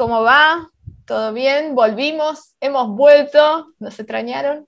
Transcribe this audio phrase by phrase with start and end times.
[0.00, 0.66] ¿Cómo va?
[1.04, 1.74] ¿Todo bien?
[1.74, 4.66] Volvimos, hemos vuelto, nos extrañaron.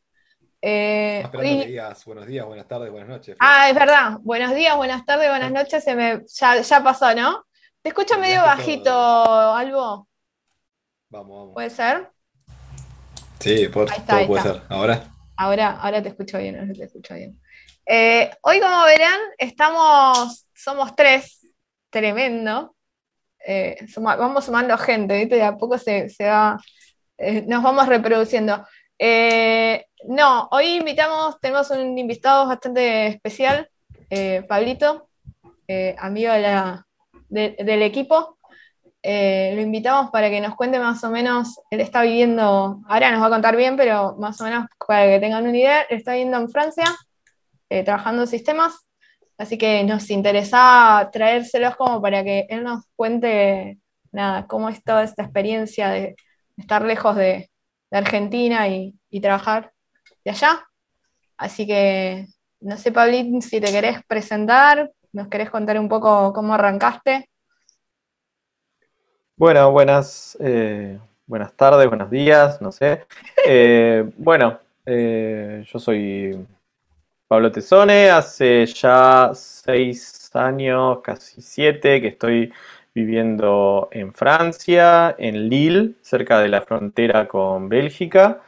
[0.60, 3.38] Eh, esperando que digas buenos días, buenas tardes, buenas noches.
[3.40, 4.18] Ah, es verdad.
[4.20, 5.82] Buenos días, buenas tardes, buenas noches.
[5.82, 7.46] Se me, ya, pasó, ¿no?
[7.80, 10.06] Te escucho medio bajito, Albo.
[11.08, 11.54] Vamos, vamos.
[11.54, 12.10] ¿Puede ser?
[13.40, 14.62] Sí, por, todo puede ser.
[14.68, 15.14] ¿Ahora?
[15.38, 17.40] Ahora, ahora te escucho bien, ahora te escucho bien.
[17.86, 21.40] Eh, hoy, como verán, estamos, somos tres,
[21.88, 22.76] tremendo.
[23.46, 25.36] Eh, vamos sumando gente, ¿viste?
[25.36, 26.60] De a poco se, va,
[27.18, 28.64] eh, nos vamos reproduciendo.
[30.08, 33.68] no, hoy invitamos, tenemos un invitado bastante especial,
[34.46, 35.08] Pablito,
[35.98, 36.32] amigo
[37.30, 38.38] del equipo.
[39.02, 43.26] lo invitamos para que nos cuente más o menos, él está viviendo, ahora nos va
[43.26, 46.38] a contar bien, pero más o menos para que tengan una idea, él está viviendo
[46.38, 46.84] en Francia,
[47.72, 48.86] eh, trabajando en sistemas,
[49.42, 53.78] así que nos interesa traérselos como para que él nos cuente
[54.12, 56.14] nada, cómo es toda esta experiencia de
[56.56, 57.48] estar lejos de,
[57.90, 59.70] Argentina y, trabajar
[60.24, 60.66] de allá.
[61.36, 62.26] Así que,
[62.60, 67.28] no sé, Pablín, si te querés presentar, nos querés contar un poco cómo arrancaste.
[69.36, 73.04] Bueno, buenas, eh, buenas tardes, buenos días, no sé.
[73.46, 76.46] Eh, bueno, yo soy
[77.32, 82.52] Pablo Tesone, hace ya seis años, casi siete, que estoy
[82.94, 88.42] viviendo en Francia, en Lille, cerca de la frontera con Bélgica.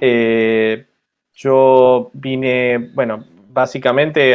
[0.00, 0.86] Eh,
[1.34, 4.34] yo vine, bueno, básicamente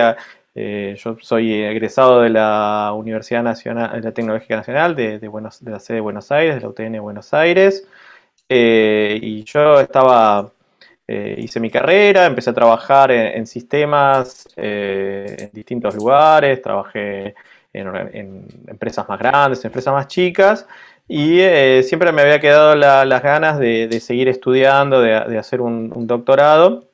[0.54, 5.20] eh, yo soy egresado de la Universidad Nacional, de la Tecnológica Nacional de,
[5.62, 7.88] la sede de Buenos Aires, de la UTN de Buenos Aires,
[8.48, 10.52] eh, y yo estaba
[11.10, 17.34] eh, hice mi carrera, empecé a trabajar en, sistemas eh, en distintos lugares, trabajé
[17.72, 20.68] en, empresas más grandes, en empresas más chicas,
[21.08, 26.90] y eh, siempre me había quedado las ganas de, seguir estudiando, de, hacer un, doctorado.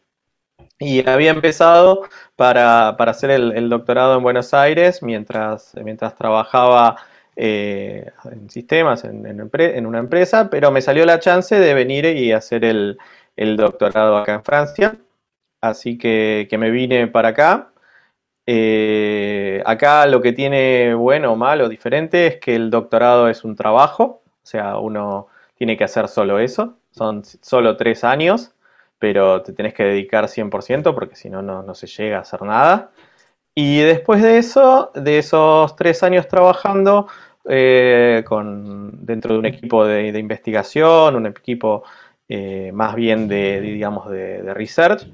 [0.80, 2.04] Y había empezado
[2.36, 6.98] para, hacer el, doctorado en Buenos Aires mientras, mientras trabajaba
[7.36, 12.64] en sistemas, en, en, una empresa, pero me salió la chance de venir y hacer
[12.66, 13.00] el,
[13.36, 14.98] el doctorado acá en Francia,
[15.62, 17.72] así que, me vine para acá.
[18.46, 24.24] Eh, acá lo que tiene bueno malo, diferente, es que el doctorado es un trabajo,
[24.26, 28.54] o sea, uno tiene que hacer solo eso, son solo tres años,
[29.00, 32.92] pero te tenés que dedicar 100% porque si no, no se llega a hacer nada.
[33.56, 37.08] Y después de eso, de esos tres años trabajando
[37.46, 41.84] eh, con, dentro de un equipo de investigación, un equipo
[42.30, 45.08] eh, más bien de, digamos, de, research.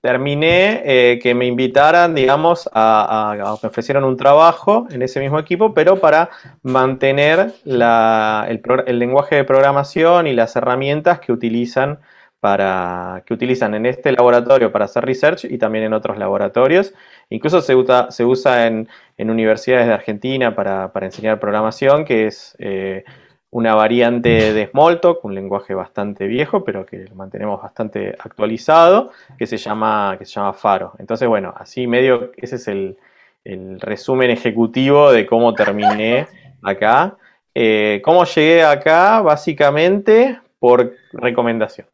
[0.00, 5.74] terminé eh, que me invitaran, digamos, a, me ofrecieron un trabajo en ese mismo equipo,
[5.74, 6.30] pero para
[6.62, 11.98] mantener el, lenguaje de programación y las herramientas que utilizan
[12.42, 16.92] para que utilizan en este laboratorio para hacer research y también en otros laboratorios.
[17.30, 23.04] Incluso se usa, se usa en, universidades de Argentina para, enseñar programación, que es eh,
[23.52, 29.46] una variante de Smalltalk, un lenguaje bastante viejo, pero que lo mantenemos bastante actualizado, que
[29.46, 30.94] se llama, que se llama Faro.
[30.98, 32.96] Entonces, bueno, así medio, ese es el,
[33.44, 36.28] resumen ejecutivo de cómo terminé
[36.62, 37.16] acá.
[37.54, 39.20] Eh, ¿Cómo llegué acá?
[39.20, 41.88] Básicamente por recomendación.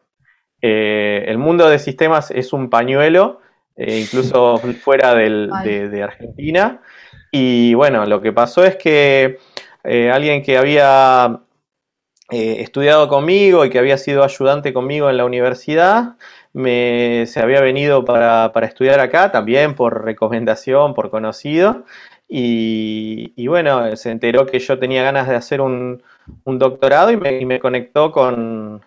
[0.62, 3.40] Eh, el mundo de sistemas es un pañuelo,
[3.76, 6.82] eh, incluso fuera de, de, Argentina.
[7.32, 9.38] Y bueno, lo que pasó es que
[10.12, 11.40] alguien que había
[12.30, 16.16] eh, estudiado conmigo y que había sido ayudante conmigo en la universidad,
[16.54, 21.84] se había venido para, estudiar acá, también por recomendación, por conocido,
[22.28, 26.02] y, bueno, se enteró que yo tenía ganas de hacer un,
[26.44, 28.82] doctorado y me, conectó con,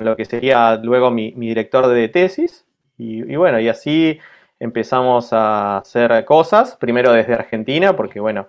[0.00, 2.64] lo que sería luego mi, director de tesis,
[2.96, 4.18] y, y bueno, y así
[4.58, 8.46] empezamos a hacer cosas, primero desde Argentina, porque bueno,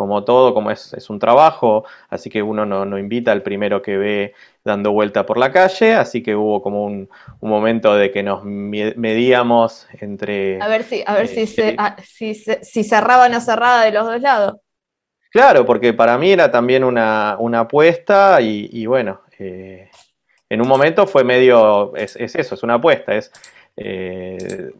[0.00, 4.34] como todo, como es, un trabajo, así que uno no, invita al primero que ve
[4.64, 7.10] dando vuelta por la calle, así que hubo como un,
[7.42, 10.58] momento de que nos medíamos entre...
[10.62, 13.92] A ver si, a ver si, eh, ah, si, si, cerraba o no cerraba de
[13.92, 14.54] los dos lados.
[15.30, 19.90] Claro, porque para mí era también una, apuesta y, bueno, eh,
[20.48, 23.30] en un momento fue medio, es, eso, es una apuesta, es
[23.76, 24.70] eh,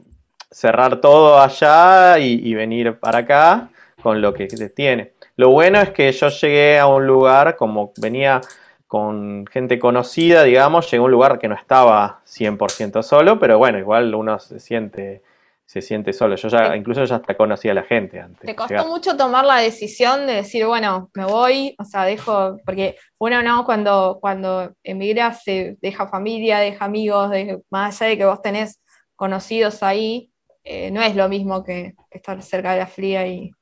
[0.51, 3.71] cerrar todo allá y venir para acá
[4.01, 5.13] con lo que tiene.
[5.37, 8.41] Lo bueno es que yo llegué a un lugar, como venía
[8.87, 13.79] con gente conocida, digamos, llegué a un lugar que no estaba 100% solo, pero bueno,
[13.79, 15.23] igual uno se siente,
[15.65, 16.35] se siente solo.
[16.35, 18.41] Yo ya, incluso ya hasta conocía a la gente antes.
[18.41, 22.97] ¿Te costó mucho tomar la decisión de decir, bueno, me voy, o sea, dejo, porque
[23.19, 27.31] uno no, cuando, cuando emigra se deja familia, deja amigos,
[27.71, 28.81] más allá de que vos tenés
[29.15, 30.33] conocidos ahí,
[30.65, 33.53] eh, no es lo mismo que estar cerca de la fría y,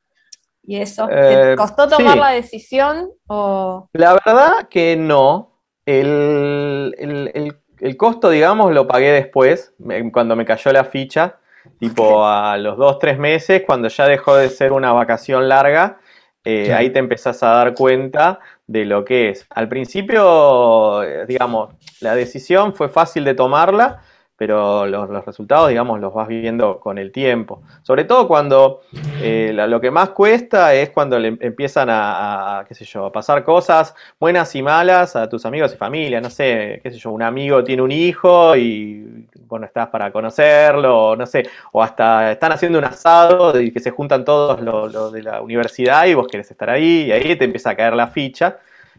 [0.77, 1.07] eso.
[1.07, 3.11] ¿Te eh, costó tomar la decisión?
[3.27, 3.89] O...
[3.93, 5.55] La verdad que no.
[5.87, 9.75] El, el, el costo, digamos, lo pagué después,
[10.13, 11.39] cuando me cayó la ficha
[11.79, 15.99] tipo a los dos, tres meses, cuando ya dejó de ser una vacación larga,
[16.45, 19.47] eh, ahí te empezás a dar cuenta de lo que es.
[19.51, 24.03] Al principio, eh, digamos, la decisión fue fácil de tomarla,
[24.39, 27.61] pero los, resultados, digamos, los vas viviendo con el tiempo.
[27.83, 28.83] Sobre todo cuando
[29.21, 33.43] eh, lo que más cuesta es cuando le empiezan a, qué sé yo, a pasar
[33.43, 36.21] cosas buenas y malas a tus amigos y familia.
[36.21, 41.17] No sé, qué sé yo, un amigo tiene un hijo y, bueno, estás para conocerlo,
[41.17, 45.25] no sé, o hasta están haciendo un asado y que se juntan todos los de
[45.25, 48.59] la universidad y vos querés estar ahí y ahí te empieza a caer la ficha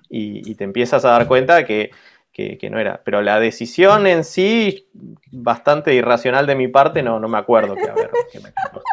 [0.10, 1.92] y te empiezas a dar cuenta que
[2.58, 3.02] que, no era.
[3.04, 4.88] Pero la decisión en sí,
[5.32, 8.12] bastante irracional de mi parte, no, no me acuerdo que, haber,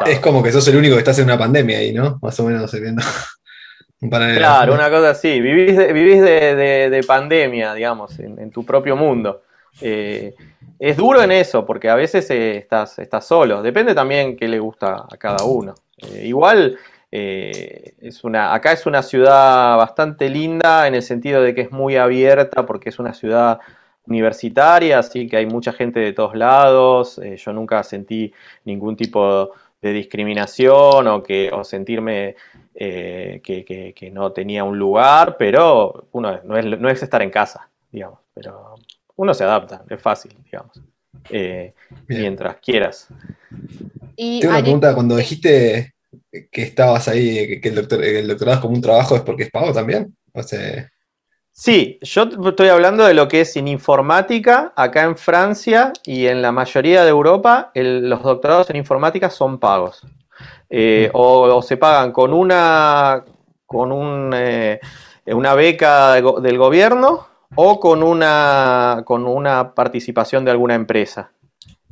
[0.05, 2.19] Es como que sos el único que estás en una pandemia ahí, ¿no?
[2.21, 3.01] Más o menos viendo.
[4.09, 5.39] claro, una cosa así.
[5.41, 9.43] Vivís de, vivís de, pandemia, digamos, en, tu propio mundo.
[9.81, 10.33] Eh,
[10.79, 13.61] es duro en eso, porque a veces eh, estás, estás solo.
[13.61, 15.73] Depende también qué le gusta a cada uno.
[15.97, 16.77] Eh, igual
[17.11, 21.71] eh, es una, acá es una ciudad bastante linda en el sentido de que es
[21.71, 23.59] muy abierta porque es una ciudad
[24.05, 27.17] universitaria, así que hay mucha gente de todos lados.
[27.19, 28.33] Eh, yo nunca sentí
[28.65, 29.51] ningún tipo
[29.81, 32.35] de discriminación o, que, o sentirme
[32.75, 37.69] eh, que, no tenía un lugar, pero uno no es, no es, estar en casa,
[37.91, 38.75] digamos, pero
[39.15, 40.81] uno se adapta, es fácil, digamos,
[42.07, 43.07] mientras quieras.
[44.15, 45.93] Y Tengo una pregunta, cuando dijiste
[46.51, 49.51] que estabas ahí, que el, doctor, el doctorado es como un trabajo, es porque es
[49.51, 50.15] pago también.
[50.33, 50.89] O sea...
[51.51, 56.43] Sí, yo estoy hablando de lo que es en informática, acá en Francia y en
[56.43, 60.05] la mayoría de Europa, los doctorados en informática son pagos.
[60.69, 63.23] Eh, o, se pagan con una,
[63.65, 64.79] con un, eh,
[65.25, 71.31] una beca del gobierno o con una, con una participación de alguna empresa.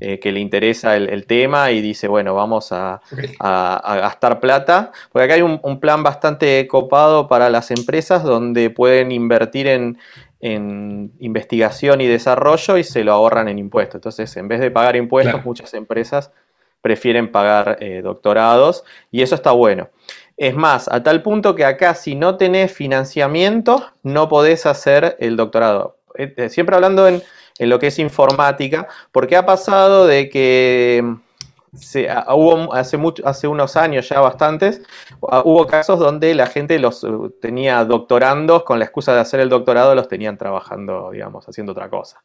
[0.02, 3.00] Eh, que le interesa el, tema y dice, bueno, vamos a,
[3.40, 4.92] gastar plata.
[5.10, 9.98] Porque acá hay un, plan bastante copado para las empresas donde pueden invertir en,
[10.42, 13.96] investigación y desarrollo y se lo ahorran en impuestos.
[13.96, 16.30] Entonces, en vez de pagar impuestos, muchas empresas
[16.82, 19.90] prefieren pagar eh, doctorados y eso está bueno.
[20.38, 25.36] Es más, a tal punto que acá si no tenés financiamiento, no podés hacer el
[25.36, 25.98] doctorado.
[26.16, 27.24] Eh, siempre hablando en
[27.58, 31.04] en lo que es informática, porque ha pasado de que
[31.74, 34.82] se, hubo hace, mucho, hace unos años ya bastantes,
[35.20, 37.10] hubo casos donde la gente los eh,
[37.42, 41.90] tenía doctorandos con la excusa de hacer el doctorado, los tenían trabajando, digamos, haciendo otra
[41.90, 42.24] cosa.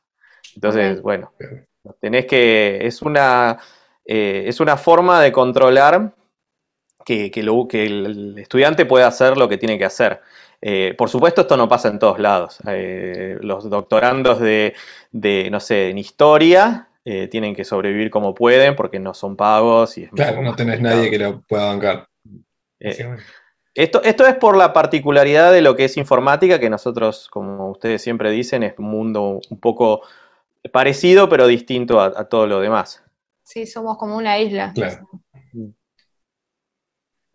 [0.54, 1.32] Entonces, bueno,
[2.00, 3.58] tenés que, es una,
[4.04, 6.12] eh, es una forma de controlar
[7.04, 10.20] que, que, que el estudiante pueda hacer lo que tiene que hacer.
[10.62, 12.58] Eh, por supuesto, esto no pasa en todos lados.
[12.66, 14.74] Eh, los doctorandos de,
[15.50, 19.96] no sé, en historia eh, tienen que sobrevivir como pueden porque no son pagos.
[19.96, 22.08] Y claro, no tenés nadie que lo pueda bancar.
[22.78, 28.02] esto, esto es por la particularidad de lo que es informática, que nosotros, como ustedes
[28.02, 30.02] siempre dicen, es un mundo un poco
[30.72, 33.02] parecido, pero distinto a, a todo lo demás.
[33.42, 34.72] Sí, somos como una isla.
[34.74, 35.08] Claro.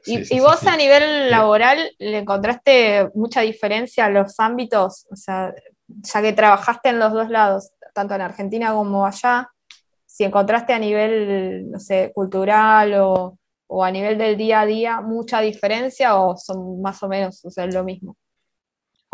[0.06, 5.08] ¿Y, vos a nivel laboral le encontraste mucha diferencia en los ámbitos?
[5.12, 5.54] O sea,
[5.88, 9.50] ya que trabajaste en los dos lados, tanto en Argentina como allá,
[10.06, 13.38] si encontraste a nivel, no sé, cultural o,
[13.84, 17.66] a nivel del día a día mucha diferencia o son más o menos, o sea,
[17.66, 18.16] lo mismo.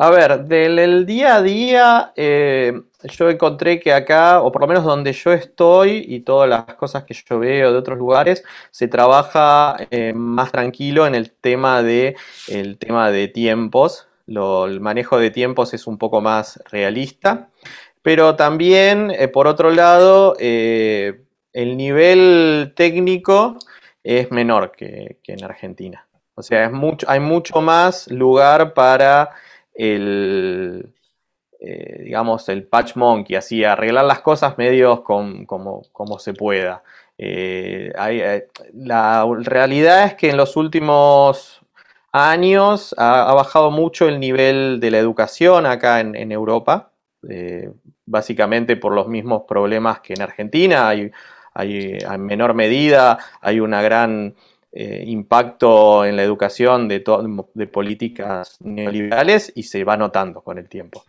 [0.03, 4.83] A ver, del día a día, eh, yo encontré que acá, o por lo menos
[4.83, 9.77] donde yo estoy y todas las cosas que yo veo de otros lugares, se trabaja
[9.91, 12.15] eh, más tranquilo en el tema de,
[12.47, 14.07] el tema de tiempos.
[14.25, 17.49] el manejo de tiempos es un poco más realista.
[18.01, 23.55] Pero también, eh, por otro lado, el nivel técnico
[24.03, 26.07] es menor que, que en Argentina.
[26.33, 29.29] O sea, es mucho, hay mucho más lugar para
[29.73, 30.93] el,
[31.63, 35.83] eh, digamos, el patch monkey, así, arreglar las cosas medios como,
[36.17, 36.81] se pueda.
[37.19, 41.61] Eh, eh, la realidad es que en los últimos
[42.11, 46.93] años ha, bajado mucho el nivel de la educación acá en, Europa,
[48.07, 50.89] básicamente por los mismos problemas que en Argentina.
[50.89, 51.11] Hay,
[51.53, 54.35] hay en menor medida, hay un gran
[54.73, 57.03] eh, impacto en la educación de,
[57.53, 61.03] de políticas neoliberales y se va notando con el tiempo.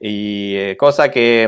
[0.00, 1.44] Y eh, cosa que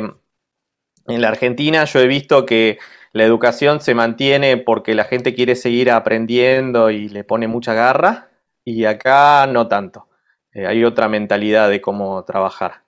[1.08, 2.78] en la Argentina yo he visto que
[3.12, 8.30] la educación se mantiene porque la gente quiere seguir aprendiendo y le pone mucha garra,
[8.64, 10.08] y acá no tanto.
[10.52, 12.82] Eh, hay otra mentalidad de cómo trabajar.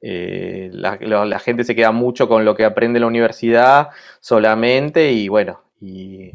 [0.00, 3.88] La, gente se queda mucho con lo que aprende en la universidad
[4.20, 6.32] solamente y bueno, y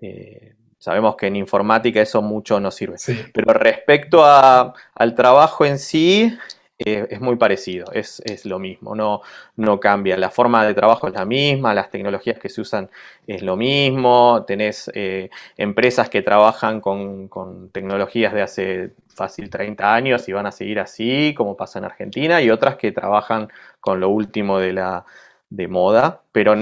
[0.00, 2.96] eh, sabemos que en informática eso mucho no sirve.
[3.32, 6.36] Pero respecto al trabajo en sí,
[6.80, 9.20] eh, es muy parecido, es, lo mismo, no,
[9.56, 10.16] no, cambia.
[10.16, 12.88] La forma de trabajo es la misma, las tecnologías que se usan
[13.26, 17.28] es lo mismo, tenés eh, empresas que trabajan con,
[17.72, 22.40] tecnologías de hace fácil 30 años y van a seguir así, como pasa en Argentina,
[22.40, 23.48] y otras que trabajan
[23.80, 25.04] con lo último de la
[25.50, 26.54] de moda, pero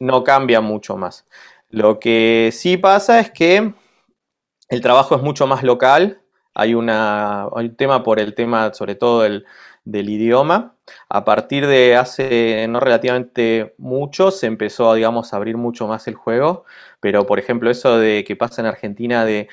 [0.00, 1.24] no cambia mucho más.
[1.72, 3.72] Lo que sí pasa es que
[4.68, 6.20] el trabajo es mucho más local,
[6.52, 9.46] hay, una, un tema por el tema, sobre todo del,
[9.86, 10.76] idioma.
[11.08, 16.14] A partir de hace no relativamente mucho, se empezó, digamos, a abrir mucho más el
[16.14, 16.66] juego.
[17.00, 19.48] Pero, por ejemplo, eso de que pasa en Argentina de,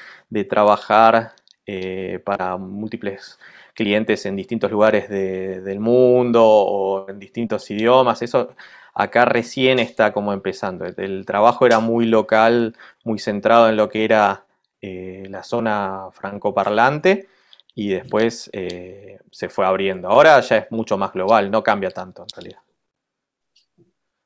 [0.50, 1.36] trabajar
[1.66, 3.40] eh, para múltiples
[3.74, 8.56] clientes en distintos lugares del mundo o en distintos idiomas, eso
[9.00, 10.86] acá recién está como empezando.
[10.86, 12.76] El trabajo era muy local,
[13.06, 14.44] muy centrado en lo que era
[14.82, 17.30] eh, la zona francoparlante
[17.74, 20.10] y después eh, se fue abriendo.
[20.10, 22.60] Ahora ya es mucho más global, no cambia tanto en realidad.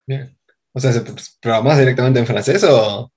[0.08, 0.36] Bien.
[0.74, 0.92] O sea,
[1.40, 3.12] ¿programás directamente en francés o...?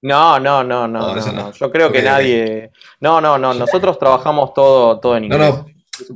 [0.00, 2.72] No, no, no, no, no, Yo creo que nadie...
[3.00, 5.40] No, no, no, nosotros trabajamos todo, todo en inglés.
[5.40, 5.66] No,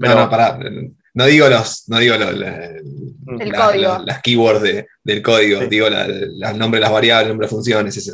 [0.00, 0.58] no, no, pará.
[1.16, 7.28] No digo los, no digo las keywords del código, digo los nombres de las variables,
[7.28, 8.12] nombres de funciones, eso.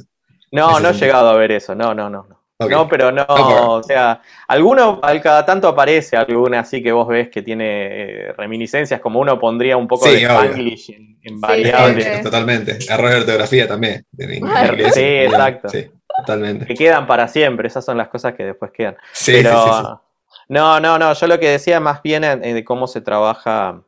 [0.53, 2.29] No, no he llegado a ver eso, no, no, no.
[2.61, 7.29] No, pero no, o sea, alguno, al cada tanto aparece alguna así que vos ves
[7.29, 10.91] que tiene eh, reminiscencias, como uno pondría un poco de Spanglish
[11.25, 12.23] en, variables.
[12.23, 14.07] totalmente, errores de ortografía también.
[14.95, 15.71] sí, exacto.
[15.71, 16.67] Sí, totalmente.
[16.67, 18.97] Que quedan para siempre, esas son las cosas que después quedan.
[19.13, 20.01] Sí, pero,
[20.49, 23.83] no, no, no, yo lo que decía más bien de cómo se trabaja.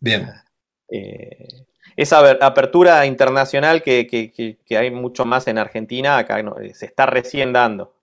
[0.00, 0.30] Bien.
[0.88, 7.52] Eh, esa apertura internacional que, hay mucho más en Argentina, acá eh, se está recién
[7.52, 7.94] dando.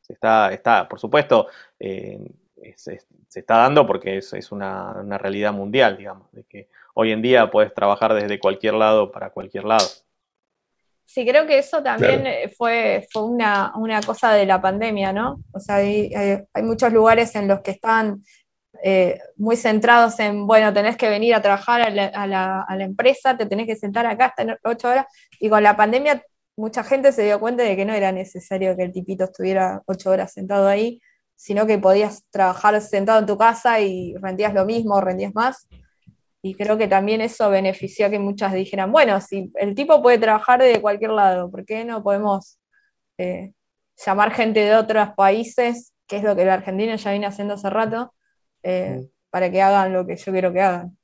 [0.00, 1.48] Se está, está por supuesto,
[1.80, 2.18] eh,
[2.76, 3.00] se,
[3.34, 8.14] está dando porque es, una, realidad mundial, digamos, de que hoy en día puedes trabajar
[8.14, 9.86] desde cualquier lado para cualquier lado.
[11.06, 13.72] Sí, creo que eso también eh, fue, fue una,
[14.04, 15.40] cosa de la pandemia, ¿no?
[15.52, 18.22] O sea, hay, hay muchos lugares en los que están
[18.82, 23.66] eh, muy centrados en, bueno, tenés que venir a trabajar a la, empresa, te tenés
[23.66, 25.06] que sentar acá hasta ocho horas,
[25.40, 26.22] y con la pandemia
[26.56, 30.10] mucha gente se dio cuenta de que no era necesario que el tipito estuviera ocho
[30.10, 31.00] horas sentado ahí,
[31.34, 35.68] sino que podías trabajar sentado en tu casa y rendías lo mismo, rendías más.
[36.46, 40.18] Y creo que también eso benefició a que muchas dijeran, bueno, si el tipo puede
[40.18, 42.60] trabajar de cualquier lado, ¿por qué no podemos
[43.18, 43.52] eh,
[44.04, 47.68] llamar gente de otros países, que es lo que la Argentina ya viene haciendo hace
[47.68, 48.14] rato,
[48.62, 49.10] eh, mm.
[49.28, 50.96] para que hagan lo que yo quiero que hagan.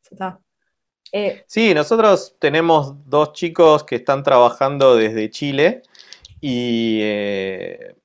[1.11, 5.83] Eh, sí, nosotros tenemos dos chicos que están trabajando desde Chile
[6.41, 7.97] y eh,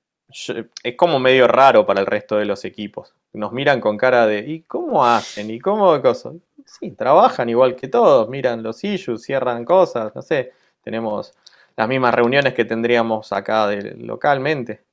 [0.84, 3.14] es como medio raro para el resto de los equipos.
[3.32, 5.52] Nos miran con cara de, ¿y cómo hacen?
[5.52, 6.34] ¿Y cómo cosas?
[6.68, 10.52] Sí, trabajan igual que todos, miran los issues, cierran cosas, no sé,
[10.84, 11.34] tenemos
[11.78, 14.84] las mismas reuniones que tendríamos acá localmente.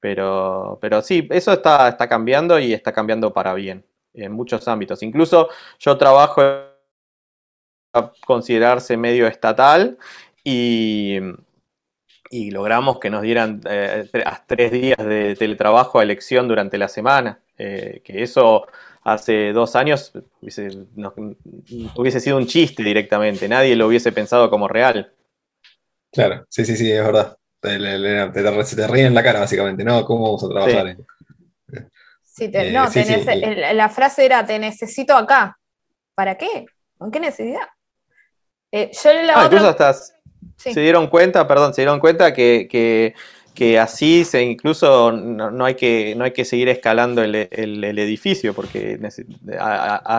[0.00, 5.02] Pero, pero sí, eso está, está cambiando y está cambiando para bien en muchos ámbitos.
[5.02, 5.48] Incluso
[5.80, 9.98] yo trabajo a considerarse medio estatal
[10.44, 11.18] y,
[12.30, 14.08] y logramos que nos dieran eh,
[14.46, 18.66] tres días de teletrabajo a elección durante la semana, eh, que eso
[19.02, 20.68] hace dos años hubiese,
[21.96, 25.12] hubiese, sido un chiste directamente, nadie lo hubiese pensado como real.
[26.12, 27.36] Claro, sí, sí, sí, es verdad.
[27.60, 30.04] Te, te, ríen en la cara, básicamente, ¿no?
[30.04, 30.96] ¿Cómo vamos a trabajar?
[32.38, 32.86] Eh, no,
[33.72, 35.58] la frase era, te necesito acá.
[36.14, 36.66] ¿Para qué?
[36.98, 37.68] ¿Con qué necesidad?
[38.72, 39.94] Eh, yo la ah, incluso hasta
[40.56, 43.14] se dieron cuenta, perdón, se dieron cuenta que,
[43.80, 48.98] así se incluso no, hay que, no hay que seguir escalando el, edificio, porque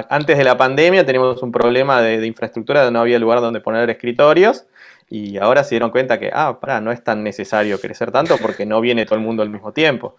[0.10, 3.89] antes de la pandemia teníamos un problema de, de, infraestructura, no había lugar donde poner
[3.89, 4.65] escritorios,
[5.10, 8.65] y ahora se dieron cuenta que, ah, para, no es tan necesario crecer tanto porque
[8.65, 10.17] no viene todo el mundo al mismo tiempo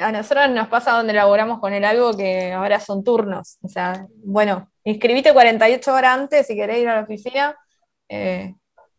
[0.00, 3.58] a nosotros nos pasa donde elaboramos con el algo que ahora son turnos.
[3.62, 7.56] O sea, bueno, inscribite 48 horas antes si querés ir a la oficina.
[8.08, 8.54] Eh,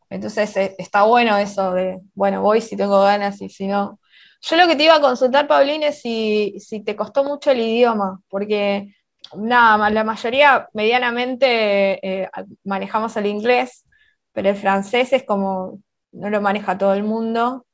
[0.09, 3.99] Entonces eh, está bueno eso de, bueno, voy si tengo ganas y si no.
[4.41, 8.21] Yo lo que te iba a consultar, Paulín, es si, te costó mucho el idioma,
[8.29, 8.95] porque
[9.35, 12.29] nada, la mayoría medianamente eh,
[12.63, 13.85] manejamos el inglés,
[14.31, 15.79] pero el francés es como,
[16.13, 17.65] no lo maneja todo el mundo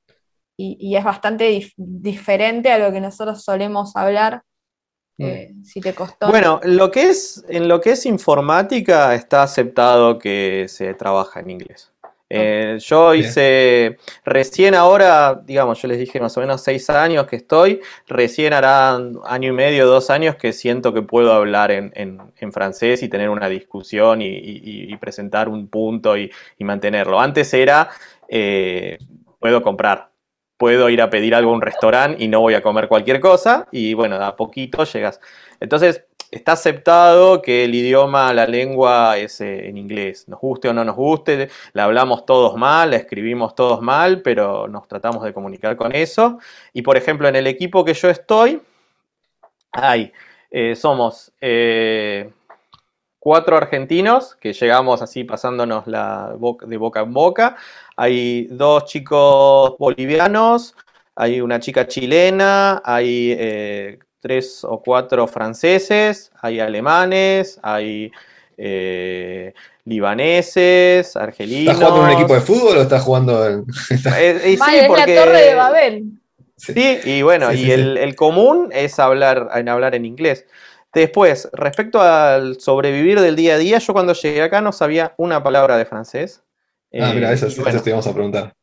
[0.57, 4.41] y, es bastante diferente a lo que nosotros solemos hablar.
[5.17, 5.23] Mm.
[5.23, 6.29] Eh, si te costó.
[6.29, 11.51] Bueno, lo que es, en lo que es informática está aceptado que se trabaja en
[11.51, 11.93] inglés.
[12.27, 17.35] Eh, yo hice, recién ahora, digamos, yo les dije más o menos seis años que
[17.35, 21.91] estoy, recién harán año y medio, dos años que siento que puedo hablar en,
[22.51, 27.19] francés y tener una discusión y, presentar un punto y, mantenerlo.
[27.19, 27.89] Antes era,
[28.27, 28.97] eh,
[29.39, 30.09] puedo comprar,
[30.57, 33.67] puedo ir a pedir algo a un restaurante y no voy a comer cualquier cosa
[33.71, 35.19] y bueno, a poquito llegas.
[35.59, 36.05] Entonces,
[36.35, 40.27] está aceptado que el idioma, la lengua es eh, en inglés.
[40.27, 44.67] Nos guste o no nos guste, la hablamos todos mal, la escribimos todos mal, pero
[44.67, 46.39] nos tratamos de comunicar con eso.
[46.73, 48.61] Y por ejemplo, en el equipo que yo estoy,
[49.71, 50.11] hay,
[50.51, 52.31] eh, somos eh,
[53.19, 56.35] cuatro argentinos que llegamos así pasándonos la
[56.67, 57.55] de boca en boca.
[57.95, 60.75] Hay dos chicos bolivianos,
[61.15, 68.11] hay una chica chilena, hay tres o cuatro franceses, hay alemanes, hay
[68.57, 69.53] eh,
[69.83, 71.75] libaneses, argelinos.
[71.75, 73.65] ¿Estás jugando en un equipo de fútbol o estás jugando en.?
[74.17, 75.13] Eh, sí, porque...
[75.13, 76.03] la torre de Babel.
[76.57, 80.47] Sí, y bueno, y el, común es hablar en, hablar en inglés.
[80.91, 85.43] Después, respecto al sobrevivir del día a día, yo cuando llegué acá no sabía una
[85.43, 86.41] palabra de francés.
[86.99, 88.55] Ah, mira, eso, eso te íbamos a preguntar.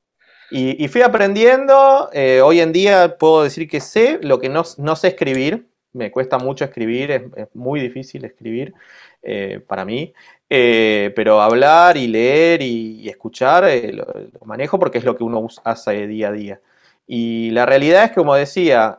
[0.55, 5.09] Y, fui aprendiendo, eh, hoy en día puedo decir que sé, lo que no, sé
[5.09, 7.23] escribir, me cuesta mucho escribir, es,
[7.55, 8.75] muy difícil escribir
[9.23, 10.13] eh, para mí,
[10.51, 14.07] eh, pero hablar y leer y, escuchar lo,
[14.45, 16.61] manejo porque es lo que uno hace día a día.
[17.07, 18.99] Y la realidad es que, como decía,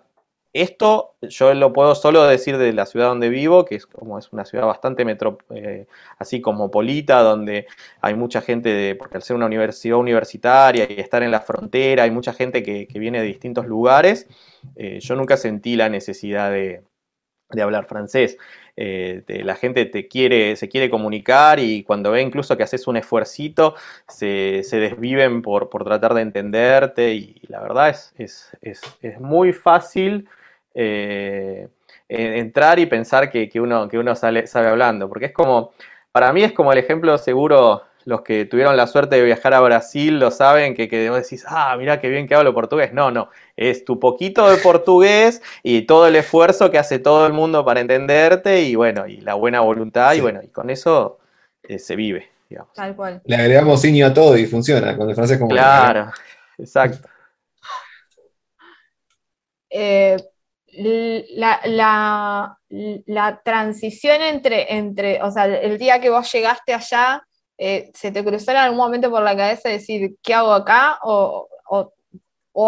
[0.53, 4.31] esto yo lo puedo solo decir de la ciudad donde vivo, que es como es
[4.31, 5.87] una ciudad bastante metro, eh,
[6.19, 7.65] así cosmopolita, donde
[8.01, 12.03] hay mucha gente, de, porque al ser una universidad universitaria y estar en la frontera,
[12.03, 14.27] hay mucha gente que, viene de distintos lugares,
[14.75, 16.83] eh, yo nunca sentí la necesidad de,
[17.59, 18.37] hablar francés.
[18.75, 22.97] Eh, la gente te quiere, se quiere comunicar y cuando ve incluso que haces un
[22.97, 23.75] esfuercito,
[24.07, 28.13] se, desviven por, tratar de entenderte y, la verdad es,
[28.61, 30.27] es, es muy fácil
[30.73, 31.67] eh,
[32.07, 35.71] entrar y pensar que, uno, que uno sale, sabe hablando, porque es como,
[36.11, 39.61] para mí es como el ejemplo seguro, los que tuvieron la suerte de viajar a
[39.61, 42.93] Brasil lo saben, que, que vos decís, ah, mira qué bien que hablo portugués.
[42.93, 47.33] No, no, es tu poquito de portugués y todo el esfuerzo que hace todo el
[47.33, 51.19] mundo para entenderte y bueno, y la buena voluntad y bueno, y con eso
[51.63, 52.29] eh, se vive.
[52.49, 52.73] Digamos.
[52.73, 53.21] Tal cual.
[53.25, 55.49] Le agregamos iño a todo y funciona, con el francés como...
[55.49, 56.11] Claro,
[56.57, 57.07] exacto.
[59.69, 60.17] Eh,
[60.75, 62.57] la,
[63.05, 67.23] la, transición entre, entre, o sea, el día que vos llegaste allá,
[67.57, 70.99] eh, ¿se te cruzó en algún momento por la cabeza decir, ¿qué hago acá?
[71.03, 71.47] O,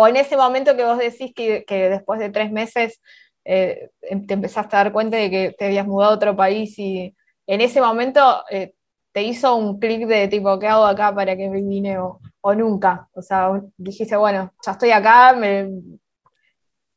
[0.07, 3.01] en ese momento que vos decís que, después de tres meses
[3.43, 6.77] eh, em, te empezaste a dar cuenta de que te habías mudado a otro país
[6.79, 7.15] y
[7.45, 8.73] en ese momento eh,
[9.11, 11.99] te hizo un clic de tipo, ¿qué hago acá para que me vine?
[11.99, 13.07] O, o nunca.
[13.13, 15.69] O sea, dijiste, bueno, ya estoy acá, me,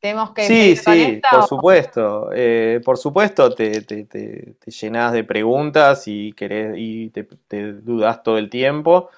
[0.00, 0.42] tenemos que...
[0.44, 2.30] Sí, sí, por supuesto.
[2.34, 8.38] Eh, por supuesto, te, te, te, llenas de preguntas y, querés, y te, dudas todo
[8.38, 9.10] el tiempo.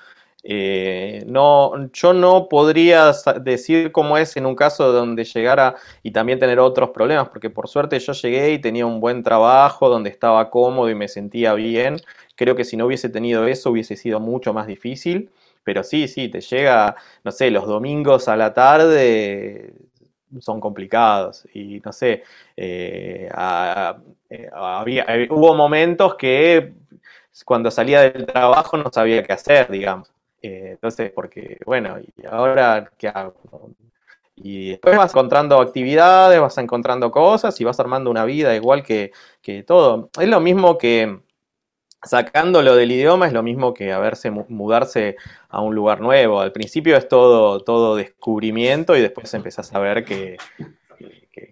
[0.43, 3.13] Eh, no, yo no podría
[3.43, 7.69] decir cómo es en un caso donde llegara y también tener otros problemas, porque por
[7.69, 11.97] suerte yo llegué y tenía un buen trabajo, donde estaba cómodo y me sentía bien.
[12.37, 15.31] Creo que si no hubiese tenido eso hubiese sido mucho más difícil.
[15.63, 19.75] Pero sí, sí, te llega, no sé, los domingos a la tarde
[20.41, 22.23] son complicados y no sé,
[22.57, 23.29] eh,
[24.31, 26.73] eh, había, eh, hubo momentos que
[27.45, 30.13] cuando salía del trabajo no sabía qué hacer, digamos.
[30.43, 33.35] entonces, porque, bueno, ¿y ahora qué hago?
[34.37, 39.13] Y después vas encontrando actividades, vas encontrando cosas y vas armando una vida igual que,
[39.43, 40.11] que todo.
[40.19, 41.21] Es lo mismo que
[42.03, 45.17] sacándolo del idioma es lo mismo que haberse mudarse
[45.49, 46.41] a un lugar nuevo.
[46.41, 50.37] Al principio es todo, todo descubrimiento y después empezás a ver que,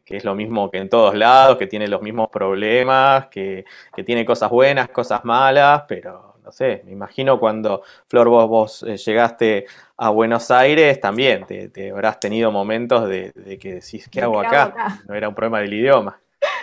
[0.06, 3.64] es lo mismo que en todos lados, que tiene los mismos problemas, que,
[4.06, 8.96] tiene cosas buenas, cosas malas, pero no sé, me imagino cuando Flor vos, vos eh,
[8.96, 9.66] llegaste
[9.98, 15.02] a Buenos Aires también, te, habrás tenido momentos de, que decís, ¿qué hago acá?
[15.06, 16.18] No era un problema del idioma.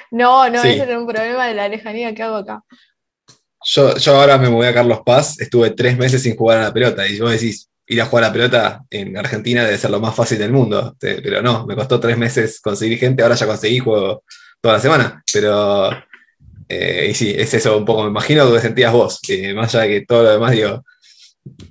[0.10, 2.64] No, no, ese era un problema de la lejanía, ¿qué hago acá?
[3.66, 7.08] Yo, ahora me voy a Carlos Paz, estuve tres meses sin jugar a la pelota
[7.08, 10.16] y vos decís, ir a jugar a la pelota en Argentina debe ser lo más
[10.16, 14.24] fácil del mundo, pero no, me costó tres meses conseguir gente, ahora ya conseguí juego
[14.62, 15.90] toda la semana, pero
[16.70, 19.86] eh, y sí, es eso un poco, me imagino que sentías vos, eh, más allá
[19.86, 20.84] de que todo lo demás, digo,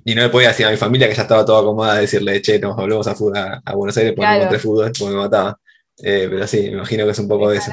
[0.03, 2.59] y no le podía decir a mi familia que ya estaba toda acomodada, decirle, che,
[2.59, 4.59] nos volvemos a, a, Buenos Aires porque claro.
[4.59, 5.59] fútbol, porque me mataba.
[5.97, 7.71] Eh, pero sí, me imagino que es un poco de eso.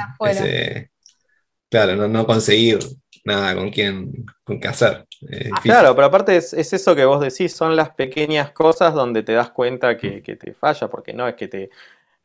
[1.69, 2.79] claro, no, no, conseguir
[3.25, 5.07] nada con quién, con qué hacer.
[5.53, 9.33] Ah, claro, pero aparte es, eso que vos decís, son las pequeñas cosas donde te
[9.33, 11.71] das cuenta que, que, te falla, porque no es que te,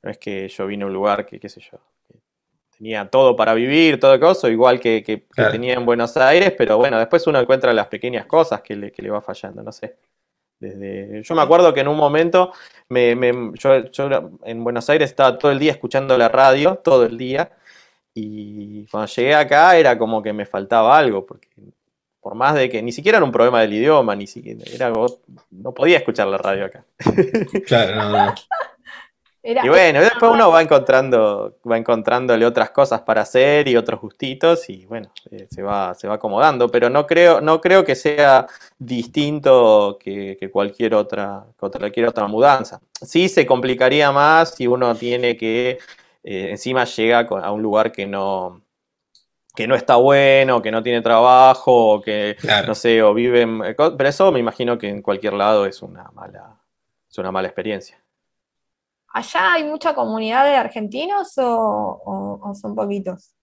[0.02, 1.80] no es que yo vine a un lugar que, qué sé yo,
[2.78, 7.26] tenía todo para vivir, todo eso, igual que, tenía en Buenos Aires, pero bueno, después
[7.28, 9.98] uno encuentra las pequeñas cosas que le, que le va fallando, no sé.
[10.60, 12.52] Desde, yo me acuerdo que en un momento
[12.90, 13.16] me,
[13.54, 17.52] yo, yo, en Buenos Aires estaba todo el día escuchando la radio, todo el día,
[18.20, 21.50] y cuando llegué acá era como que me faltaba algo, porque
[22.20, 24.92] por más de que ni siquiera era un problema del idioma, ni siquiera era
[25.52, 26.86] no podía escuchar la radio acá.
[27.68, 28.34] Claro, no, no
[29.64, 34.70] y bueno, después uno va encontrando, va encontrándole otras cosas para hacer y otros gustitos
[34.70, 38.46] y bueno, eh, se, va, se va acomodando, pero no creo, no creo que sea
[38.78, 42.82] distinto que, cualquier otra, cualquier otra mudanza.
[43.02, 45.78] Sí se complicaría más si uno tiene que,
[46.30, 48.62] eh, encima llega a un lugar que no,
[49.56, 52.36] que no está bueno, que no tiene trabajo, o que
[52.68, 53.62] no sé, o viven.
[53.78, 56.60] Pero eso me imagino que en cualquier lado es una mala,
[57.10, 58.04] es una mala experiencia.
[59.14, 63.34] ¿Allá hay mucha comunidad de argentinos o, son poquitos?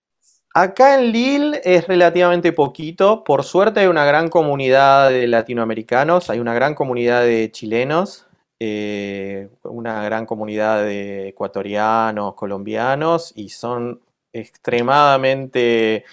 [0.53, 3.25] Acá en Lille es relativamente poquito.
[3.25, 8.27] Por suerte hay una gran comunidad de latinoamericanos, hay una gran comunidad de chilenos,
[8.67, 14.01] eh, una gran comunidad de ecuatorianos, colombianos y son
[14.33, 16.05] extremadamente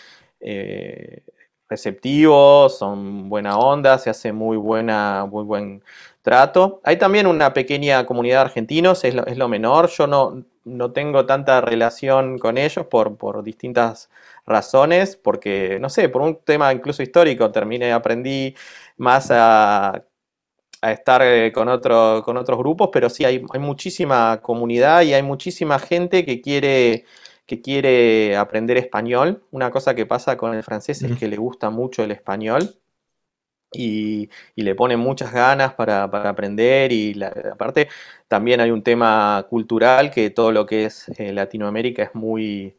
[0.42, 1.24] eh,
[1.70, 5.82] receptivos, son buena onda, se hace muy buena, muy buen
[6.24, 6.82] trato.
[6.84, 9.90] Hay también una pequeña comunidad de argentinos, es lo, menor.
[9.90, 14.10] Yo no, no, tengo tanta relación con ellos por, por, distintas
[14.46, 18.56] razones, porque, no sé, por un tema incluso histórico, terminé, aprendí
[18.98, 20.04] más a,
[20.82, 25.22] estar eh, con, otro, con otros grupos, pero sí, hay, hay muchísima comunidad y hay
[25.22, 27.06] muchísima gente que quiere
[27.46, 29.44] que quiere aprender español.
[29.52, 32.76] Una cosa que pasa con el francés es que le gusta mucho el español
[33.74, 37.90] y, le pone muchas ganas para, aprender y aparte
[38.28, 42.78] también hay un tema cultural que todo lo que es eh, Latinoamérica es muy...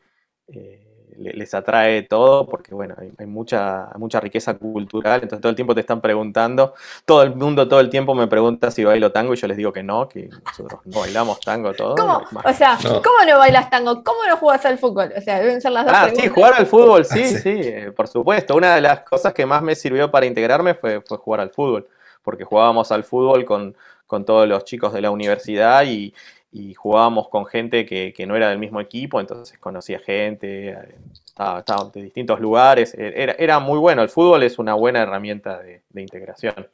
[0.49, 5.75] Eh, les atrae todo porque, bueno, hay, mucha, mucha riqueza cultural, entonces todo el tiempo
[5.75, 9.37] te están preguntando, todo el mundo todo el tiempo me pregunta si bailo tango y
[9.37, 11.95] yo les digo que no, que nosotros no bailamos tango todo.
[11.95, 12.23] ¿Cómo?
[12.45, 14.03] O sea, ¿cómo no bailas tango?
[14.03, 15.13] ¿Cómo no jugas al fútbol?
[15.17, 18.09] O sea, deben ser las dos Ah, sí, jugar al fútbol, sí, sí, eh, por
[18.09, 18.57] supuesto.
[18.57, 21.89] Una de las cosas que más me sirvió para integrarme fue, fue jugar al fútbol,
[22.23, 26.13] porque jugábamos al fútbol con, con todos los chicos de la universidad y,
[26.53, 30.77] y jugábamos con gente que, no era del mismo equipo, entonces conocía gente,
[31.25, 35.61] estaba, de distintos lugares, e, era, era, muy bueno, el fútbol es una buena herramienta
[35.61, 36.69] de, integración.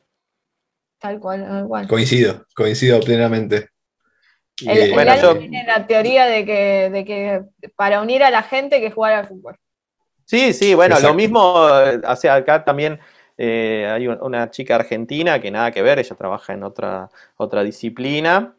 [0.98, 1.86] Tal cual, tal cual.
[1.86, 3.68] Coincido, coincido plenamente.
[4.66, 7.44] El, bueno, yo, tiene la teoría de que, de que
[7.76, 9.56] para unir a la gente que jugar al fútbol.
[10.24, 11.54] Sí, sí, bueno, lo mismo,
[12.04, 12.98] hacia acá también
[13.38, 18.56] eh, hay una chica argentina que nada que ver, ella trabaja en otra, otra disciplina,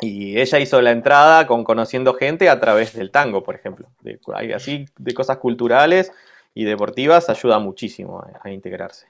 [0.00, 3.90] y ella hizo la entrada con conociendo gente a través del tango, por ejemplo.
[4.02, 4.18] De,
[4.54, 6.12] así de cosas culturales
[6.54, 9.06] y deportivas ayuda muchísimo a, integrarse.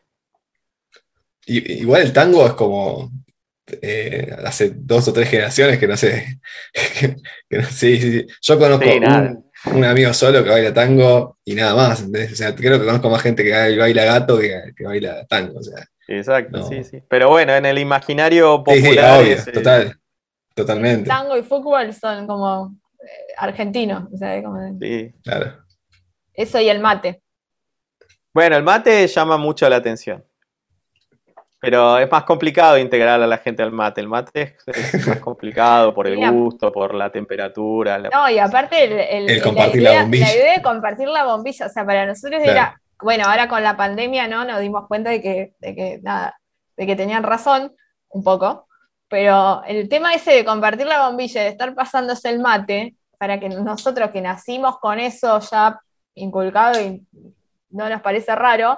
[1.46, 3.10] igual el tango es como
[3.80, 6.40] eh, hace dos o tres generaciones que no sé.
[8.42, 8.86] Yo conozco
[9.72, 12.02] un, amigo solo que baila tango y nada más.
[12.02, 15.60] O sea, creo que conozco más gente que baila gato que, que baila tango.
[16.06, 17.02] Exacto, sí, sí.
[17.08, 19.24] Pero bueno, en el imaginario popular.
[19.24, 19.98] Sí, obvio, total.
[20.54, 21.08] Totalmente.
[21.08, 24.08] Tango y fútbol son como eh, argentinos.
[24.80, 25.64] sí, claro.
[26.32, 27.22] Eso y el mate.
[28.32, 30.24] Bueno, el mate llama mucho la atención.
[31.60, 34.00] Pero es más complicado integrar a la gente al mate.
[34.00, 37.98] El mate es, más complicado por el gusto, por la temperatura.
[37.98, 40.26] No, y aparte el, compartir la, bombilla.
[40.26, 43.76] La idea de compartir la bombilla, o sea, para nosotros era, bueno, ahora con la
[43.76, 44.44] pandemia, ¿no?
[44.44, 46.38] Nos dimos cuenta de que, de que nada,
[46.76, 47.74] de que tenían razón,
[48.10, 48.66] un poco,
[49.14, 53.48] pero el tema ese de compartir la bombilla, de estar pasándose el mate, para que
[53.48, 55.80] nosotros que nacimos con eso ya
[56.16, 57.06] inculcado y
[57.70, 58.76] no nos parece raro,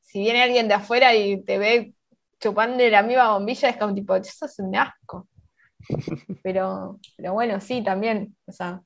[0.00, 1.94] si viene alguien de afuera y te ve
[2.40, 5.28] chupando la misma bombilla, es como tipo, eso es un asco.
[6.42, 8.36] Pero, pero bueno, sí, también.
[8.44, 8.80] O sea,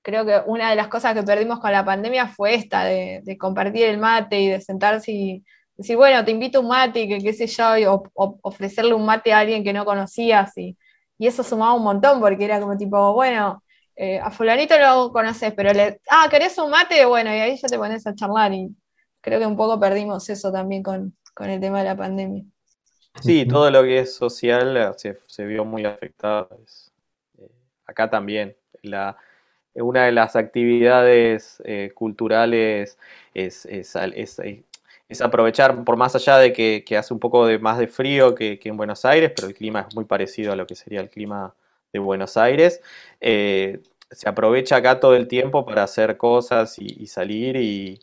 [0.00, 3.86] creo que una de las cosas que perdimos con la pandemia fue esta, de, compartir
[3.86, 5.44] el mate y de sentarse y,
[5.82, 8.94] decir, bueno, te invito a un mate, que qué sé yo, y, o, o ofrecerle
[8.94, 10.76] un mate a alguien que no conocías, y,
[11.18, 13.62] y eso sumaba un montón, porque era como tipo, bueno,
[13.96, 17.04] eh, a fulanito lo conoces, pero le, ah, ¿querés un mate?
[17.06, 18.74] Bueno, y ahí ya te pones a charlar, y
[19.20, 22.44] creo que un poco perdimos eso también con, con el tema de la pandemia.
[23.20, 26.48] Sí, todo lo que es social eh, se, se vio muy afectado.
[26.64, 26.92] Es,
[27.38, 27.48] eh,
[27.86, 28.56] acá también.
[28.82, 29.16] La,
[29.74, 32.98] una de las actividades eh, culturales
[33.34, 34.40] es, es, es-
[35.10, 38.34] es aprovechar, por más allá de que, que hace un poco de, más de frío
[38.34, 41.00] que, que en Buenos Aires, pero el clima es muy parecido a lo que sería
[41.00, 41.52] el clima
[41.92, 42.80] de Buenos Aires,
[43.20, 48.00] eh, se aprovecha acá todo el tiempo para hacer cosas y, y salir y,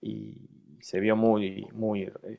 [0.00, 0.34] y
[0.80, 2.02] se vio muy, muy...
[2.02, 2.38] eh,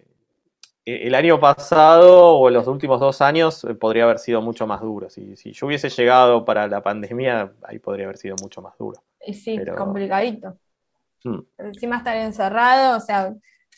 [0.86, 5.10] el año pasado o los últimos dos años eh, podría haber sido mucho más duro.
[5.10, 9.02] Si, si yo hubiese llegado para la pandemia, ahí podría haber sido mucho más duro.
[9.32, 10.58] Sí, Pero- complicadito.
[11.24, 11.40] Hmm.
[11.58, 13.34] Encima estar encerrado, o sea,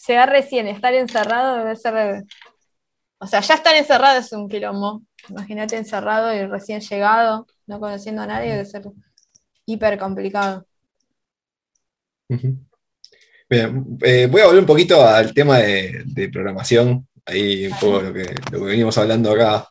[0.07, 2.23] llegar recién, estar encerrado debe ser.
[3.17, 5.01] O sea, ya estar encerrado es un quilombo.
[5.29, 8.83] Imagínate encerrado y recién llegado, no conociendo a nadie, debe ser
[9.65, 10.65] hiper complicado.
[13.49, 18.01] Bien, eh, voy a volver un poquito al tema de, de programación, ahí un poco
[18.01, 19.67] lo que, lo que venimos hablando acá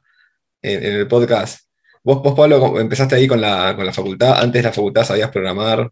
[0.63, 1.69] en, en el podcast.
[2.03, 5.05] Vos, vos, Pablo, ¿cómo- empezaste ahí con la, con la facultad, antes de la facultad
[5.05, 5.91] sabías programar.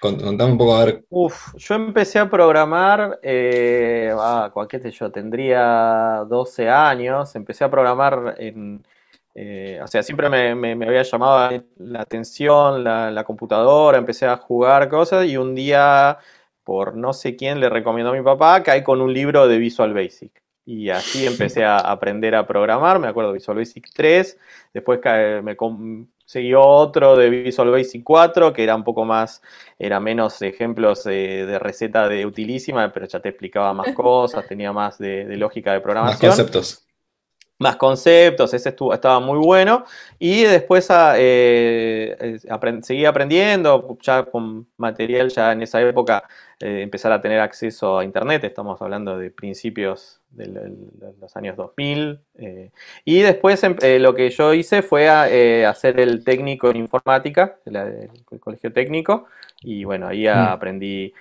[0.00, 1.04] Con- Contame un poco a ver.
[1.10, 5.12] Uf, yo empecé a programar, eh, ah, ¿cuál qué sé yo?
[5.12, 8.84] Tendría 12 años, empecé a programar en,
[9.34, 14.88] eh, o sea, siempre me había llamado la atención la, la computadora, empecé a jugar
[14.88, 16.18] cosas y un día,
[16.64, 19.94] por no sé quién, le recomendó a mi papá, caí con un libro de Visual
[19.94, 20.43] Basic.
[20.66, 24.38] Y así empecé a aprender a programar, me acuerdo Visual Basic 3,
[24.72, 29.42] después ca- me conseguí otro de Visual Basic 4, que era un poco más
[29.78, 34.72] era menos ejemplos de, de receta de utilísima, pero ya te explicaba más cosas, tenía
[34.72, 36.83] más de, de lógica de Más programación, conceptos.
[37.58, 39.84] Más conceptos, ese estuvo, estaba muy bueno.
[40.18, 42.38] Y después ah, eh,
[42.82, 46.24] seguí aprendiendo, ya con material, ya en esa época
[46.60, 50.46] eh, empezar a tener acceso a Internet, estamos hablando de principios de
[51.20, 52.18] los años 2000.
[52.38, 52.70] eh,
[53.04, 56.76] y después em- eh, lo que yo hice fue a, eh, hacer el técnico en
[56.76, 59.26] informática, el, el colegio técnico,
[59.62, 60.54] y bueno, ahí ah, Mm.
[60.54, 61.12] aprendí...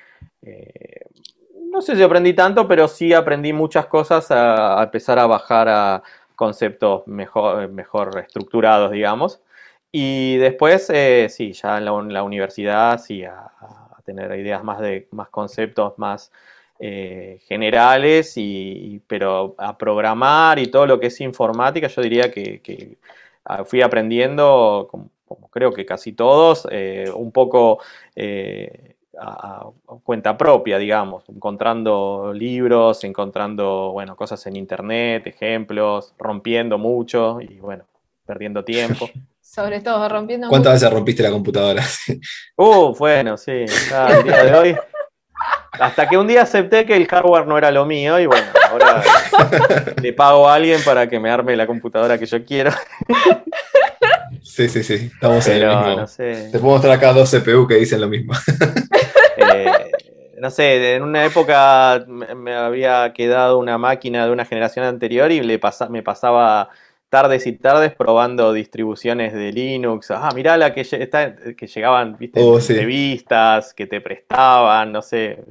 [1.71, 5.67] no sé si aprendí tanto, pero sí aprendí muchas cosas a, a empezar a bajar
[5.69, 6.03] a
[6.35, 9.41] conceptos mejor, mejor estructurados, digamos.
[9.91, 13.51] Y después, eh, sí, ya en la, universidad, sí, a,
[14.05, 16.31] tener ideas más de más conceptos más
[16.79, 22.97] eh, generales, y, pero a programar y todo lo que es informática, yo diría que,
[23.45, 25.09] ah, fui aprendiendo, como,
[25.51, 27.79] creo que casi todos, eh, un poco
[28.15, 36.77] eh, a, a cuenta propia, digamos, encontrando libros, encontrando, bueno, cosas en internet, ejemplos, rompiendo
[36.77, 37.85] mucho y, bueno,
[38.25, 39.09] perdiendo tiempo.
[39.41, 40.85] Sobre todo, rompiendo ¿Cuántas mucho.
[40.85, 41.83] veces rompiste la computadora?
[42.55, 44.75] Uh, bueno, sí, ya el día de hoy.
[45.73, 49.03] Hasta que un día acepté que el hardware no era lo mío y bueno, ahora
[50.01, 52.71] le pago a alguien para que me arme la computadora que yo quiero.
[54.43, 55.09] Sí, sí, sí.
[55.11, 55.95] Estamos en el mismo.
[55.95, 56.49] no sé.
[56.51, 58.33] Te puedo mostrar acá dos CPU que dicen lo mismo.
[60.43, 65.31] No sé, en una época me me había quedado una máquina de una generación anterior
[65.31, 66.67] y le pasa- me pasaba
[67.07, 70.11] tardes y tardes probando distribuciones de Linux.
[70.11, 72.73] Ah, mirá la que, está- que llegaban, viste, Oh, sí.
[72.75, 75.45] revistas, que te prestaban, no sé.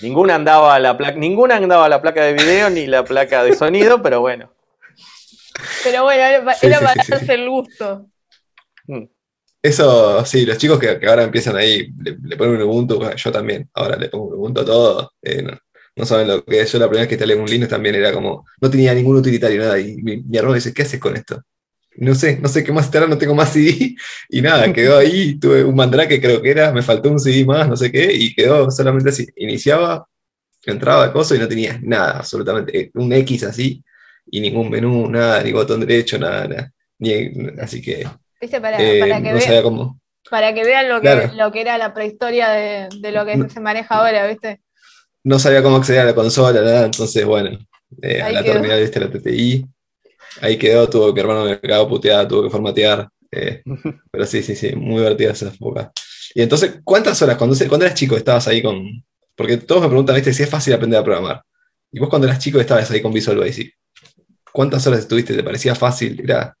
[0.00, 3.44] Ninguna andaba a la placa, ninguna andaba a la placa de video ni la placa
[3.44, 4.50] de sonido, pero bueno.
[5.84, 7.10] Pero bueno, era, pa- Sí, era sí, para sí, sí.
[7.12, 8.06] darse el gusto.
[8.86, 9.04] Mm.
[9.60, 13.32] Eso, sí, los chicos que, que ahora empiezan ahí, le, le ponen un Ubuntu, yo
[13.32, 15.58] también, ahora le pongo un Ubuntu a todo, eh, no,
[15.96, 16.72] no saben lo que es.
[16.72, 19.60] Yo la primera vez que instalé un Linux también era como, no tenía ningún utilitario,
[19.60, 21.42] nada, y mi, mi hermano dice, ¿qué haces con esto?
[21.96, 23.96] No sé, no sé qué más instalar, no tengo más CD,
[24.28, 27.68] y nada, quedó ahí, tuve un Mandrake creo que era, me faltó un CD más,
[27.68, 30.06] no sé qué, y quedó solamente así, iniciaba,
[30.64, 33.82] entraba el coso y no tenía nada, absolutamente, eh, un X así,
[34.30, 36.72] y ningún menú, nada, ni botón derecho, nada, nada.
[36.98, 37.12] Ni,
[37.60, 38.06] así que
[38.40, 38.60] ¿Viste?
[38.60, 40.00] Para, eh, para que no ve- sabía cómo.
[40.30, 41.32] para que vean lo que, Claro.
[41.34, 43.48] lo que era la prehistoria de, de lo que No.
[43.48, 44.60] se maneja ahora, ¿viste?
[45.24, 47.58] no sabía cómo acceder a la consola, nada, entonces, bueno,
[48.02, 48.54] eh, a la quedó.
[48.54, 49.64] terminal, viste, la TTI,
[50.40, 53.62] ahí quedó, tuvo mi hermano me cagó puteada, tuvo que formatear, eh,
[54.10, 55.92] pero sí, sí, sí, muy divertida esa época.
[56.34, 60.14] Y entonces, ¿cuántas horas, cuando, cuando eras chico, estabas ahí con, porque todos me preguntan,
[60.16, 61.42] viste, si es fácil aprender a programar,
[61.92, 63.74] y vos cuando eras chico estabas ahí con Visual Basic,
[64.52, 65.34] ¿cuántas horas estuviste?
[65.34, 66.20] ¿Te parecía fácil?
[66.22, 66.56] Era,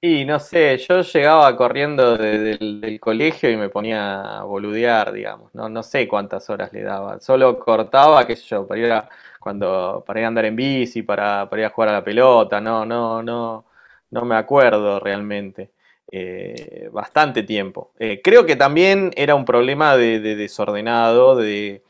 [0.00, 5.12] Y no sé, yo llegaba corriendo de- del, del colegio y me ponía a boludear,
[5.12, 5.52] digamos.
[5.54, 7.18] No, no sé cuántas horas le daba.
[7.20, 9.08] Solo cortaba, qué sé yo, para ir a,
[9.40, 12.60] cuando, para ir a andar en bici, para, para ir a jugar a la pelota.
[12.60, 13.64] No, no, no,
[14.10, 15.72] no me acuerdo realmente.
[16.10, 17.90] Eh, bastante tiempo.
[17.98, 21.82] Eh, creo que también era un problema de, de desordenado, de,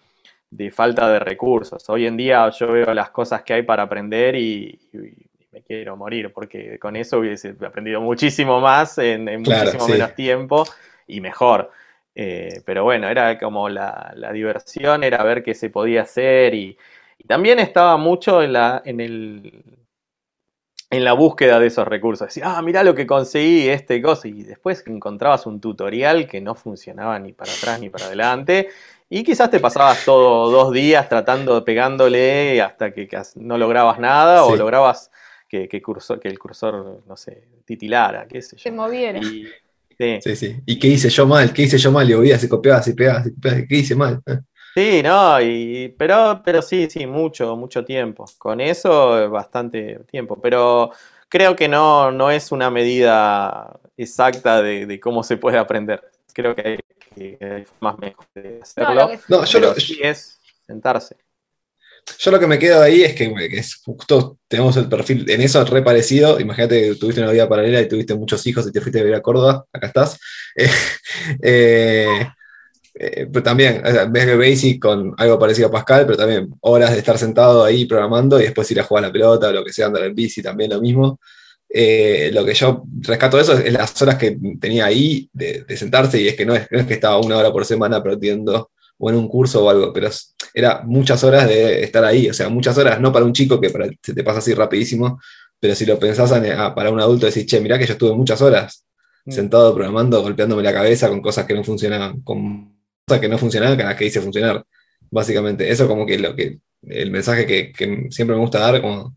[0.50, 1.88] de falta de recursos.
[1.90, 4.78] Hoy en día yo veo las cosas que hay para aprender y
[5.58, 9.92] me quiero morir, porque con eso hubiese aprendido muchísimo más en, en Claro, muchísimo sí.
[9.92, 10.64] menos tiempo
[11.06, 11.70] y mejor.
[12.14, 16.76] Eh, pero bueno, era como la, la diversión, era ver qué se podía hacer y,
[17.18, 19.64] y también estaba mucho en la, en el,
[20.90, 22.28] en la búsqueda de esos recursos.
[22.28, 24.28] Decir, ah, mirá lo que conseguí, este cosa.
[24.28, 28.68] Y después encontrabas un tutorial que no funcionaba ni para atrás ni para adelante.
[29.10, 34.54] Y quizás te pasabas todo dos días tratando, pegándole hasta que no lograbas nada o
[34.54, 35.10] lograbas
[35.48, 38.76] que, que, cursor- que el cursor, no sé, titilara, qué sé Se yo.
[38.76, 39.18] moviera.
[39.18, 39.46] Y,
[39.98, 40.18] sí.
[40.20, 40.56] Sí, sí.
[40.66, 41.52] ¿Y qué hice yo mal?
[41.52, 42.08] ¿Qué hice yo mal?
[42.08, 43.58] Y oía, se copiaba, se pegaba, se copiaba.
[43.68, 44.20] ¿Qué hice mal?
[44.26, 44.38] Eh,
[44.74, 48.26] Sí, no, y, pero, pero sí, sí, mucho, mucho tiempo.
[48.38, 50.40] Con eso, bastante tiempo.
[50.40, 50.92] Pero
[51.28, 56.00] creo que no, no es una medida exacta de, de cómo se puede aprender.
[56.32, 56.78] Creo que hay,
[57.16, 58.94] que hay formas mejores de No, hacerlo.
[58.94, 61.16] lo que- No, yo lo, sí es sentarse.
[62.18, 65.64] Yo lo que me quedo ahí es que, es justo tenemos el perfil en eso
[65.64, 66.40] re parecido.
[66.40, 69.16] Imagínate que tuviste una vida paralela y tuviste muchos hijos y te fuiste a vivir
[69.16, 69.64] a Córdoba.
[69.72, 70.18] Acá estás.
[71.42, 72.26] Eh, eh,
[72.94, 76.98] eh, pero también, ves que Basic con algo parecido a Pascal, pero también horas de
[76.98, 79.72] estar sentado ahí programando y después ir a jugar a la pelota o lo que
[79.72, 81.20] sea, andar en bici, también lo mismo.
[81.70, 85.76] Lo que yo rescato de eso es, es las horas que tenía ahí de, de
[85.76, 88.70] sentarse y es que no es, no es que estaba una hora por semana aprendiendo
[88.98, 90.08] o en un curso o algo, pero
[90.54, 93.70] era muchas horas de estar ahí, o sea, muchas horas, no para un chico que
[93.70, 95.20] para- se te pasa así rapidísimo,
[95.60, 98.40] pero si lo pensás en- para un adulto, decís, che, mirá que yo estuve muchas
[98.42, 98.84] horas
[99.24, 99.32] Mm.
[99.32, 102.74] sentado programando, golpeándome la cabeza con cosas que no funcionaban, con
[103.06, 104.64] cosas que no funcionaban, que las que hice funcionar,
[105.10, 105.70] básicamente.
[105.70, 109.16] Eso como que lo que, el mensaje que, que siempre me gusta dar, como,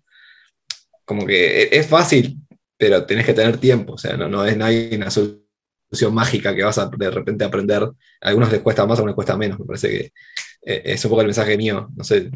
[1.06, 2.38] como que e- es fácil,
[2.78, 5.10] pero tenés que tener tiempo, o sea, no, no es no hay una
[5.92, 7.84] solución mágica que vas a de repente aprender.
[7.84, 10.14] A algunos les cuesta más, a algunos les cuesta menos, me parece que
[10.64, 12.30] eh, es un poco el mensaje mío, no sé.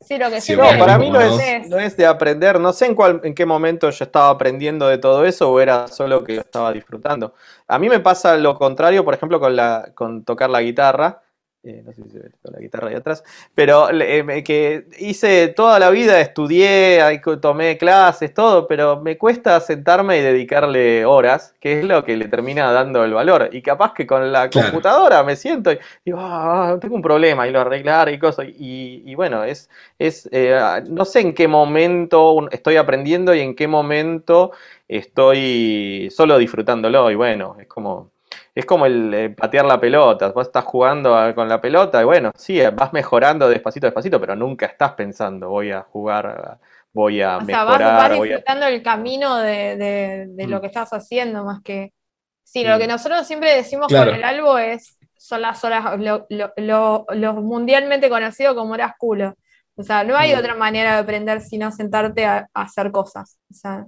[0.00, 1.40] Sí, lo que Sí, No, para mí no ¿no?
[1.40, 2.60] es, no es de aprender.
[2.60, 5.88] No sé en cuál, en qué momento yo estaba aprendiendo de todo eso o era
[5.88, 7.34] solo que lo estaba disfrutando.
[7.66, 11.22] A mí me pasa lo contrario, por ejemplo, con la, con tocar la guitarra.
[11.64, 13.22] Eh, no sé si se ve con la guitarra ahí atrás,
[13.54, 17.00] pero eh, que hice toda la vida, estudié,
[17.40, 22.26] tomé clases, todo, pero me cuesta sentarme y dedicarle horas, que es lo que le
[22.28, 23.48] termina dando el valor.
[23.52, 24.72] Y capaz que con la Claro.
[24.72, 28.46] computadora me siento y digo, ah, tengo un problema y lo arreglar y cosas.
[28.48, 33.54] Y, y bueno, es, es eh, no sé en qué momento estoy aprendiendo y en
[33.54, 34.52] qué momento
[34.88, 37.10] estoy solo disfrutándolo.
[37.10, 38.11] Y bueno, es como,
[38.54, 40.28] es como el eh, patear la pelota.
[40.32, 44.20] Vos estás jugando a- con la pelota y bueno, sí, eh, vas mejorando despacito, despacito,
[44.20, 46.58] pero nunca estás pensando, voy a jugar, a-
[46.92, 48.36] voy a O sea, vas, mejorar, vas voy a...
[48.36, 50.60] disfrutando el camino de, de- de lo Mm.
[50.60, 51.92] que estás haciendo, más que.
[52.44, 52.80] Sí, lo Mm.
[52.80, 54.10] que nosotros siempre decimos Claro.
[54.10, 54.98] con el algo es.
[55.16, 59.34] Son las horas, lo, lo- lo- lo mundialmente conocido como horas culo.
[59.76, 60.38] O sea, no hay Mm.
[60.38, 63.38] otra manera de aprender sino sentarte a, a hacer cosas.
[63.50, 63.86] O sea,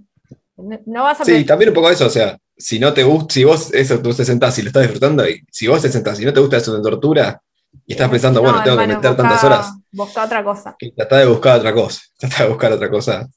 [0.56, 3.34] no, no vas a Sí, también un poco eso, o sea, si no te gusta,
[3.34, 6.20] si vos eso, tú te sentás y lo estás disfrutando, y si vos te sentás
[6.20, 7.40] y no te gusta eso de tortura,
[7.86, 10.76] y estás pensando, No, bueno, tengo que meter tantas horas, Busca otra cosa.
[10.78, 13.28] y tratá de buscar otra cosa, tratá de buscar otra cosa.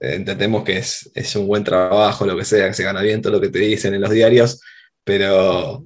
[0.00, 3.22] Eh, entendemos que es, es un buen trabajo, lo que sea, que se gana bien
[3.22, 4.60] todo lo que te dicen en los diarios,
[5.04, 5.84] pero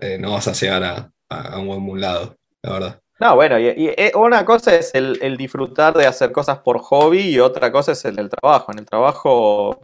[0.00, 3.00] eh, no vas a llegar a, a- a un buen lado, la verdad.
[3.18, 6.78] No, bueno, y, y, eh, una cosa es el, el disfrutar de hacer cosas por
[6.80, 8.72] hobby y otra cosa es el del trabajo.
[8.72, 9.80] En el trabajo,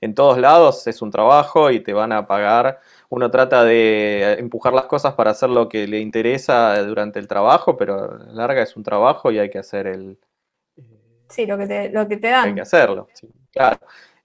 [0.00, 2.80] en todos lados es un trabajo y te van a pagar.
[3.08, 7.76] Uno trata de empujar las cosas para hacer lo que le interesa durante el trabajo,
[7.76, 10.18] pero larga es un trabajo y hay que hacer el,
[11.28, 12.54] Sí, lo que te, lo que te hay dan.
[12.54, 13.78] que hacerlo, sí, claro.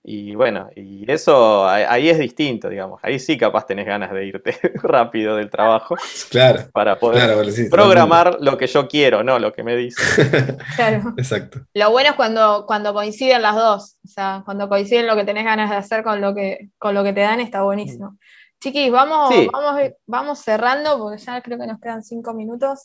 [0.08, 3.00] Y bueno, y eso ahí, es distinto, digamos.
[3.02, 5.96] Ahí sí capaz tenés ganas de irte rápido del trabajo
[6.30, 9.76] Claro, para poder claro, vale, sí, programar lo que yo quiero, no lo que me
[9.76, 10.06] dicen.
[10.76, 11.16] Claro.
[11.18, 11.62] Exacto.
[11.74, 15.44] Lo bueno es cuando, cuando coinciden las dos, o sea, cuando coinciden lo que tenés
[15.44, 18.20] ganas de hacer con lo que, con lo que te dan, está buenísimo.
[18.62, 19.48] Chiquis, vamos, Sí.
[19.52, 22.84] vamos, vamos cerrando porque ya creo que nos quedan cinco minutos.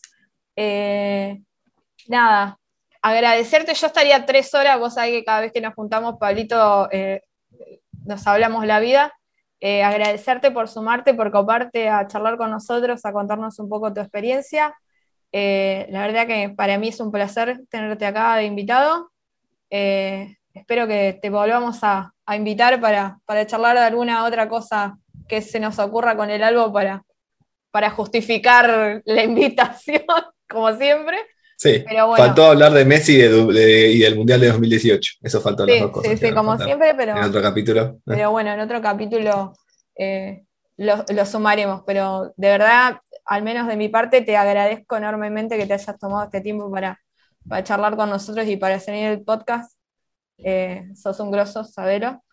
[0.56, 1.38] Eh,
[2.08, 2.58] nada,
[3.02, 7.22] agradecerte, yo estaría tres horas, vos sabés que cada vez que nos juntamos, Pablito, eh,
[8.04, 9.12] nos hablamos la vida.
[9.62, 14.00] Eh, agradecerte por sumarte, por coparte a charlar con nosotros, a contarnos un poco tu
[14.00, 14.74] experiencia.
[15.32, 19.10] Eh, la verdad que para mí es un placer tenerte acá de invitado.
[19.68, 24.96] Espero que te volvamos a, invitar para, charlar de alguna otra cosa
[25.28, 27.04] que se nos ocurra con el álbum para,
[27.70, 30.04] para justificar la invitación,
[30.48, 31.18] como siempre.
[31.60, 31.84] Sí,
[32.16, 35.18] faltó hablar de Messi y, del Mundial de 2018.
[35.20, 36.18] Eso faltó las dos cosas.
[36.18, 37.14] Sí, sí, como siempre, pero.
[37.14, 37.98] En otro capítulo.
[38.06, 39.52] Pero bueno, en otro capítulo
[39.94, 40.44] eh,
[40.78, 41.82] lo, sumaremos.
[41.86, 46.24] Pero de verdad, al menos de mi parte, te agradezco enormemente que te hayas tomado
[46.24, 46.98] este tiempo para,
[47.46, 49.76] para charlar con nosotros y para seguir el podcast.
[50.38, 52.24] Eh, sos un grosso, sabelo.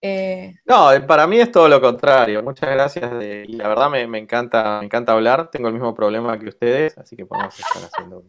[0.00, 2.40] Eh, no, para mí es todo lo contrario.
[2.44, 3.10] Muchas gracias.
[3.48, 5.50] y la verdad me, encanta, me encanta hablar.
[5.50, 8.22] Tengo el mismo problema que ustedes, así que podemos estar haciendo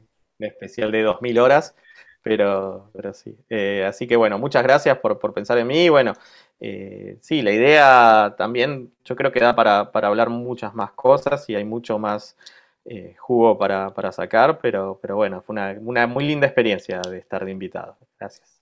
[0.44, 1.76] especial de 2000 horas,
[2.22, 3.36] pero, pero sí.
[3.50, 5.90] Eh, así que bueno, muchas gracias por, pensar en mí.
[5.90, 6.14] Bueno,
[6.60, 11.56] eh, sí, la idea también yo creo que da para, hablar muchas más cosas y
[11.56, 12.38] hay mucho más
[12.86, 17.52] eh, jugo para, sacar, pero, pero bueno, fue una, muy linda experiencia de estar de
[17.52, 17.98] invitado.
[18.20, 18.62] Gracias.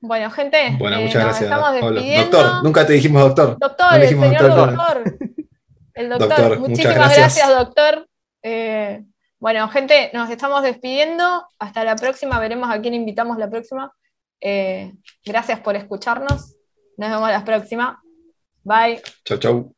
[0.00, 1.50] Bueno, gente, bueno, muchas gracias.
[1.50, 3.56] Doctor, nunca te dijimos doctor.
[3.58, 5.02] Doctor, el señor doctor.
[5.94, 6.58] El doctor.
[6.58, 8.08] Muchísimas gracias, doctor.
[9.42, 11.44] Bueno, gente, nos estamos despidiendo.
[11.58, 12.38] Hasta la próxima.
[12.38, 13.92] Veremos a quién invitamos la próxima.
[14.40, 14.92] Eh,
[15.24, 16.54] gracias por escucharnos.
[16.96, 18.00] Nos vemos la próxima.
[18.62, 19.02] Bye.
[19.24, 19.74] Chau, chau.